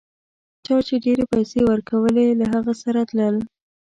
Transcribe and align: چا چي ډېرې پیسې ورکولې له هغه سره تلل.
چا 0.65 0.75
چي 0.87 0.95
ډېرې 1.03 1.23
پیسې 1.33 1.59
ورکولې 1.71 2.27
له 2.39 2.45
هغه 2.53 2.73
سره 2.83 2.99
تلل. 3.09 3.35